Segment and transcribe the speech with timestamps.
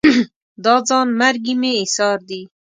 [0.63, 2.41] دا ځان مرګي مې ایسار دي